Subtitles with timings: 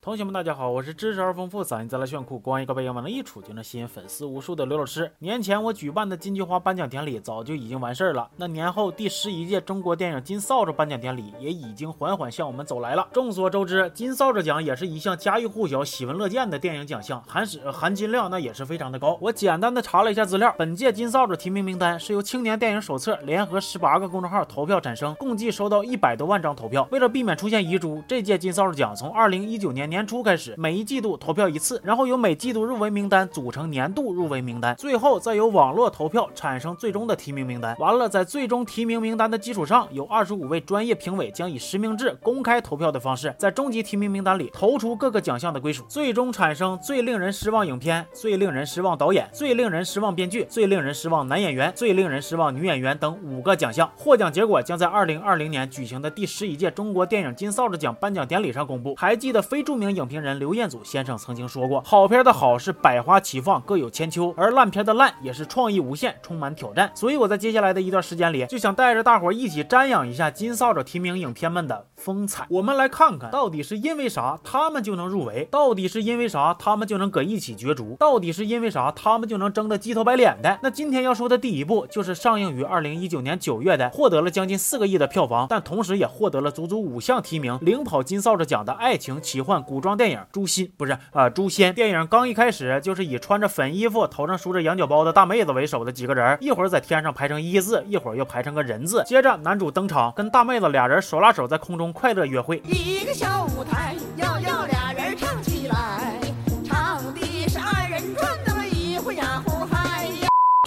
[0.00, 5.10] 同学们，大家好，我是知识而丰富、嗓音再来炫酷、光一个背影往那一杵就能吸引粉丝无数的刘老师。
[5.18, 13.08] 年前我举办的金菊花颁奖典礼早就已经完事儿了，那年后第十一届中国电影金扫帚颁奖典礼也已经缓缓向我们走来了。
[13.12, 19.18] 众所周知，金扫帚奖也是一项家喻户晓、喜闻乐见的电影奖项，含史含金量那也是非常的高。
[19.20, 26.86] 我简单的查了一下资料，本届金扫帚提名名单是由青年电影手册联合十八个公众号投票产生，共计收到一百多万张投票。
[26.92, 37.76] 为了避免出现遗珠，这届金扫帚奖从二零一九年年年初开始每一季度投票一次，然后由每季度入围名单组成年度入围名单，最后再由网络投票产生最终的提名名单。
[37.80, 53.90] 完了，在最终提名名单的基础上，有二十五位专业评委将以实名制公开投票的方式，在终极提名名单里投出各个奖项的归属，最终产生最令人失望影片、最令人失望导演、最令人失望编剧、最令人失望男演员、最令人失望女演员等五个奖项。
[53.96, 58.94] 获奖结果将在二零二零年举行的第十一届中国电影金扫帚奖颁奖典礼上公布。
[58.94, 60.58] 还记得非著名影评人刘。
[60.58, 66.90] 彦祖先生曾经说过，好片的好是百花齐放，各有千秋；而烂片的烂也是创意无限，充满挑战。
[66.96, 72.44] 所以我在接下来的一段时间里，就想带着大伙一起瞻仰一下金扫帚提名影片们的风采。
[72.50, 80.58] 我们来看看到底是因为啥他们就能入围，到底是因为啥他们就能搁一起角逐，到底是因为啥他们就能争得鸡头白脸的。
[80.60, 99.02] 那今天要说的第一部就是上映于二零一九年九月的，获得了将近四个亿的票房，但同时也获得了足足五项提名，领跑金扫帚奖的爱情奇幻古装电影诛心不是啊，诛仙电影刚一开始就是以穿着粉衣服、头上梳着羊角包的大妹子为首的几个人，一会儿在天上排成一字，一会儿又排成个人字。
[99.04, 102.62] 接着男主登场，跟大妹子俩人手拉手在空中快乐约会。
[102.64, 106.17] 一个小舞台，要要俩人唱起来，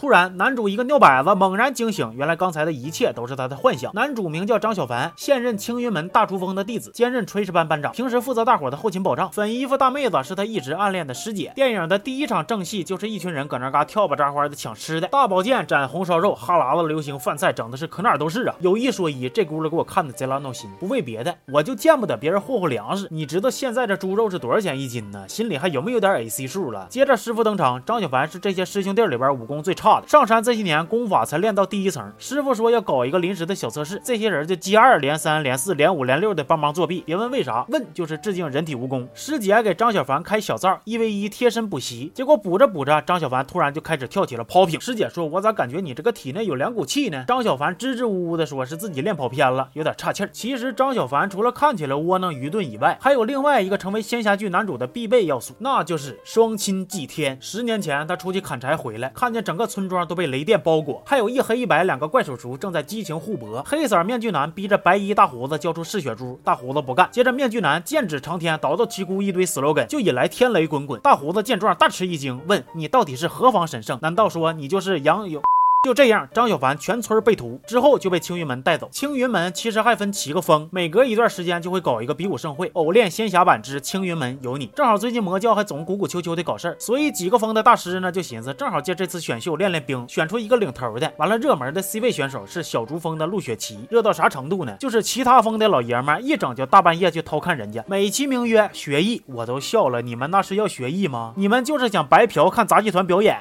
[0.00, 3.92] 突然，男主一个尿摆子猛然惊醒，原来刚才的一切都是他的幻想。
[3.92, 9.30] 男主名叫张小凡，现任青云门大厨峰的弟子，兼任炊事班班长，平时负责大伙的后勤保障。
[9.30, 11.52] 粉衣服大妹子是他一直暗恋的师姐。
[11.54, 18.54] 电影的第一场正戏就是一群人搁那嘎跳吧扎花的抢吃的，大保健斩红烧肉，哈喇子流行饭菜，整的是可哪都是啊。
[18.60, 20.70] 有一说一，这轱辘给我看的贼拉闹心。
[20.80, 23.06] 不为别的，我就见不得别人霍霍粮食。
[23.10, 25.28] 你知道现在这猪肉是多少钱一斤呢？
[25.28, 26.86] 心里还有没有点 AC 数了？
[26.88, 30.86] 接着师傅登场，张小凡是这些师兄弟里边武功最差的，上山这些年。
[30.90, 39.06] 功法才练到第一层，师傅说要搞一个临时的小测试，这些人就接二连三连四连五连六的帮忙作弊，别问为啥，问就是致敬人体蜈蚣。
[39.14, 44.80] 师姐给张小凡开小灶，一 v 一贴身补习，结果补着补着，张小凡突然就开始跳起了抛瓶。
[44.80, 57.38] 师姐说：“我咋感觉你这个体内有两股气呢？”张小凡支支吾吾的说：“是自己练跑偏了，有点岔气儿。”其实张小凡除了看起来窝囊愚钝以外，还有另外一个成为仙侠剧男主的必备要素，那就是双亲祭天。
[57.40, 61.40] 十年前他出去砍柴回来，看见整个村村庄都被雷电包裹，还有一。
[61.40, 67.08] 黑一白两个怪手叔正在激情互搏，黑色面具男逼着白衣大胡子交出嗜血珠，大胡子不干。
[67.10, 71.00] 接着面具男剑指长天，叨叨齐咕一堆 slogan，就引来天雷滚滚。
[71.00, 73.98] 大胡子见状大吃一惊，问你到底是何方神圣？
[74.02, 75.42] 难道说你就是杨勇？
[75.82, 78.86] 就这样，张小凡全村被屠之后就被青云门带走。
[78.92, 84.66] 青云门其实还分七个峰，每隔一段时间就会搞一个比武盛会，偶练仙侠版之青云门有你。
[84.76, 91.10] 正好最近魔教还总鼓鼓秋秋的搞事儿，所以几个峰的大师呢就寻思，正好借这次选秀练练兵，选出一个领头的。
[91.16, 94.76] 完了，热门的 C 位选手是小竹峰的陆雪琪，热到啥程度呢？
[94.78, 100.02] 就是其他峰的老爷们一整就大半夜去偷看人家，美其名曰学艺，我都笑了。
[100.02, 101.32] 你们那是要学艺吗？
[101.38, 103.38] 你们就是想白嫖看杂技团表演。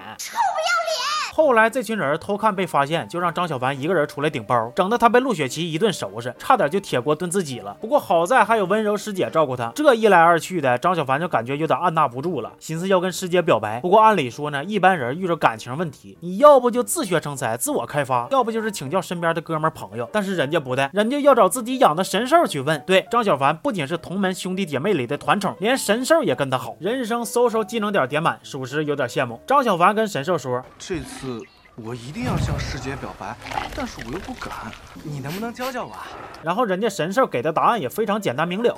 [1.39, 7.77] 后来这群人偷看被发现，就让张小凡一个人出来顶包，整得他被陆雪琪一顿收拾，差点就铁锅炖自己了。
[7.79, 13.79] 不过好在还有温柔师姐照顾他，这一来二去的，张小凡就感觉有点按捺不住了，寻思要跟师姐表白。
[13.79, 20.09] 不过按理说呢，一般人遇着感情问题，你要不就自学成才，自我开发，要不就是请教身边的哥们朋友。
[20.11, 22.83] 但是人家不带，人家要找自己养的神兽去问。
[22.85, 29.39] 对，张小凡不仅是同门兄弟姐妹里的团宠，连神兽也跟他好，人生搜搜技能点点满，属实有点羡慕。
[29.47, 31.28] 张小凡跟神兽说，这次。
[31.75, 33.35] 我一定要向师姐表白，
[33.75, 34.51] 但是我又不敢，
[35.03, 35.95] 你能不能教教我？
[36.44, 38.78] 然后人家神兽给的答案也非常简单明了，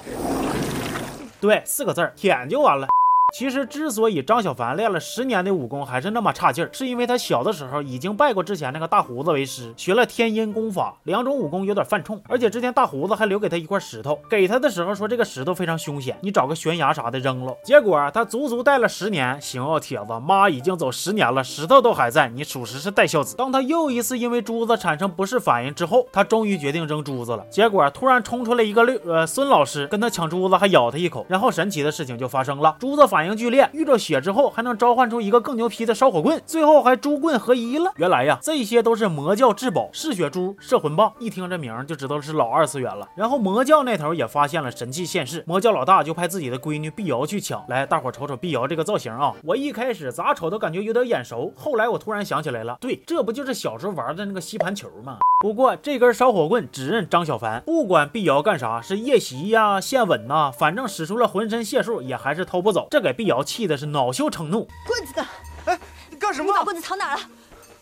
[1.39, 2.87] 对，四个字儿，舔就完了。
[3.31, 12.21] 其实，之所以张小凡练了十年的武功还是那么差劲儿，是因为他小的时候已经拜过之前那个大胡子为师，学了天阴功法，两种武功有点犯冲。
[12.27, 17.55] 而且之前大胡子还留给他一块石头，给他的时候说这个石头非常凶险，你找个悬崖啥的扔了。
[17.63, 23.37] 结果他足足带了十年，行哦，铁子，妈已经走十年了，石头都还在，你属实是带孝子。
[23.37, 27.45] 当他又一次因为珠子产生不适反应之后，他终于决定扔珠子了。
[27.49, 33.20] 结果突然冲出来一个六呃孙老师跟他抢珠子，还咬他一口，然后神奇的事情就发生了，珠子反。
[33.21, 37.91] 反应剧烈，遇着血之后还能召唤出一个更牛皮的烧火棍，最后还珠棍合一了。
[37.97, 41.13] 原来呀，这些都是魔教至宝——嗜血珠、摄魂棒。
[41.19, 43.07] 一听这名就知道是老二次元了。
[43.13, 47.63] 然后魔教那头也发现了神器现世，魔教老大就派自己的闺女碧瑶去抢。
[47.67, 55.19] 来，大伙瞅瞅碧瑶这个造型啊，我一开始咋瞅都感觉有点眼熟，后来我突然想起来了，对，这不就是小时候玩的那个吸盘球吗？
[55.41, 62.87] 不过这根烧火棍只认张小凡，不管碧瑶干啥，是夜袭呀、献吻呐，反正使出了浑身解数，也还是偷不走。
[62.91, 64.67] 这给碧瑶气的是恼羞成怒。
[64.85, 65.27] 棍子呢？
[65.65, 65.79] 哎，
[66.11, 66.51] 你干什么？
[66.51, 67.21] 你把棍子藏哪了？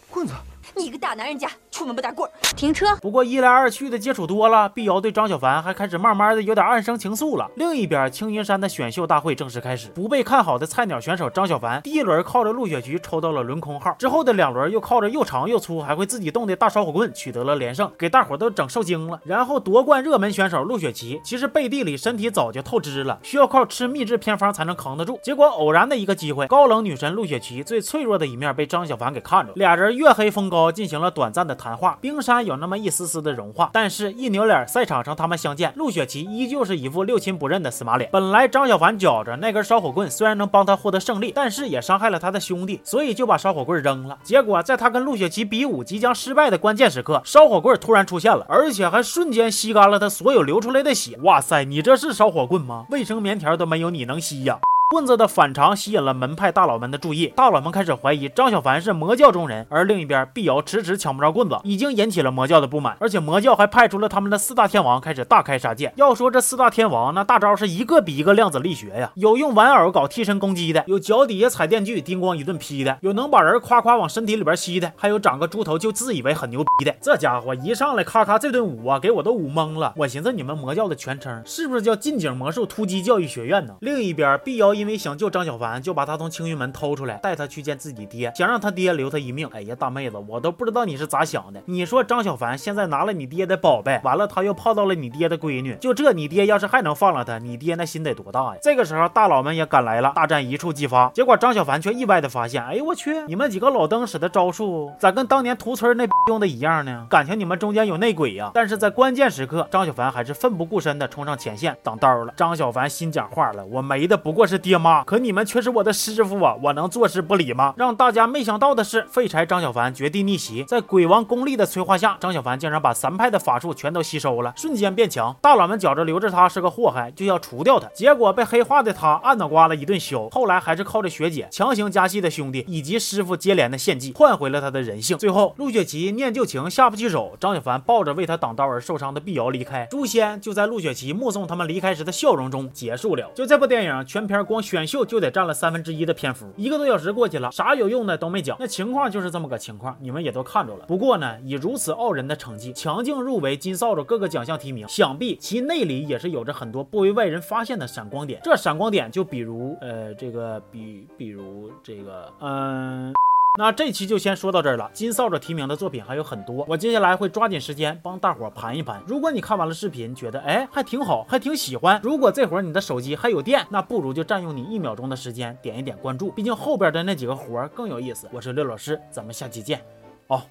[0.10, 0.34] 棍子。
[0.74, 2.30] 你一个大男人家，出门不带棍。
[2.58, 2.86] 停车。
[2.98, 7.50] 不过一来二去的接触多了，碧瑶对张小凡还开始慢慢的有点暗生情愫了。
[7.56, 19.20] 另一边，青云山的选秀大会正式开始，不被看好的菜鸟选手张小凡，第一轮靠着陆雪菊抽到了轮空号，之后的两轮又靠着又长又粗还会自己动的大烧火棍取得了连胜，给大伙都整受惊了。
[19.24, 25.18] 然后夺冠热门选手陆雪琪，其实背地里身体早就透支了，需要靠吃秘制偏方才能扛得住。
[25.24, 31.40] 结果偶然的一个机会，高冷女神陆雪琪最脆弱的一面被张小凡给看着，俩人月黑风高进行了短暂。
[31.40, 38.10] 的谈谈话，冰山有那么一丝丝的融化，但是，一扭脸，赛场上他们相见，陆雪琪依旧是一副六亲不认的死马脸。
[38.12, 44.18] 本来张小凡觉着那根烧火棍虽然能帮他获得胜利，但是也伤害了他的兄弟，所以就把烧火棍扔了。
[44.24, 51.20] 结果，在他跟陆雪琪比武即将失败的关键时刻，烧火棍突然出现了，而且还瞬间吸干了他所有流出来的血。
[51.22, 52.88] 哇塞，你这是烧火棍吗？
[52.90, 54.58] 卫生棉条都没有你能吸呀！
[54.92, 65.94] 棍子的反常吸引了门派大佬们的注意，大佬们开始怀疑张小凡是魔教中人，而另一边碧瑶迟迟抢不着棍子，已经引起了魔教的不满，而且魔教还派出了他们的四大天王开始大开杀戒。
[65.96, 76.96] 要说这四大天王，那大招是一个比一个量子力学呀，有用玩偶搞替身攻击的，有脚底下踩电锯叮咣一顿劈的，有能把人夸夸往身体里边吸的，还有长个猪头就自以为很牛逼的。
[77.00, 79.94] 这家伙一上来咔咔这顿舞啊，给我都舞懵了。
[79.98, 83.76] 我寻思你们魔教的全称是不是叫近景魔术突击教育学院呢？
[83.82, 85.60] 另一边碧瑶因为想救张小。
[85.60, 89.46] 凡就把他从青云门偷出来，带他去见自己爹，想让他爹留他一命。
[89.52, 91.62] 哎呀，大妹子，我都不知道你是咋想的。
[91.66, 98.60] 你说张小凡现在拿了你爹的宝贝，完了他又泡到了你爹的闺女，就这，你爹要是还能放了他，你爹那心得多大呀？
[98.62, 101.10] 这个时候，大佬们也赶来了，大战一触即发。
[101.10, 107.06] 结果张小凡却意外的发现，哎呦我去，你们几个老登使的招数咋跟当年屠村那用的一样呢？
[107.10, 108.52] 感情你们中间有内鬼呀？
[108.54, 112.34] 但是在关键时刻，张小凡还是奋不顾身的冲上前线挡刀了。
[112.38, 116.40] 张小凡心讲话了，我没的不过是爹妈，可你们却是我的师傅。
[116.44, 117.74] 啊，我能坐视不理吗？
[117.76, 125.36] 让大家没想到的是，废柴张小凡绝地逆袭，在鬼王功力的催化下，张小凡竟然把三派的法术全都吸收了，瞬间变强。
[125.42, 130.30] 大佬们觉着留着他是个祸害，就要除掉他，结果被黑化的他按脑瓜子一顿削。
[130.30, 135.18] 后来还是靠着学姐强行加戏的兄弟以及师傅接连的献祭，换回了他的人性。
[135.18, 139.88] 最后，陆雪琪念旧情下不去手，张小凡抱着为他挡刀而受伤的碧瑶离开。
[139.90, 143.32] 诛仙就在陆雪琪目送他们离开时的笑容中结束了。
[143.34, 146.20] 就这部电影，全片光选秀就得占了三分之一的。
[146.20, 150.84] 篇幅一个多小时过去了，啥有用的都没讲，那情况就是这么个情况，你们也都看着了。
[150.86, 158.42] 不过呢，以如此傲人的成绩，强劲入围金扫帚各个奖项提名，想必其内里也是有着很多不为外人发现的闪光点。
[158.44, 163.14] 这闪光点就比如，呃，这个比比如这个，嗯。
[163.58, 164.90] 那这期就先说到这儿了。
[164.94, 169.02] 金扫帚提名的作品还有很多，我接下来会抓紧时间帮大伙儿盘一盘。
[169.08, 178.30] 如果你看完了视频，觉得哎还挺好，还挺喜欢，如果这会儿你的手机还有电，那不如就占用你一秒钟的时间点一点关注，毕竟后边的那几个活更有意思。
[178.32, 179.82] 我是六老师，咱们下期见，
[180.28, 180.42] 哦。